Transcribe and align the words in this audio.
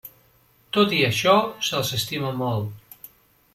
Tot 0.77 0.95
i 0.99 1.01
això, 1.09 1.35
se'ls 1.69 1.93
estima 1.99 2.35
molt. 2.43 3.07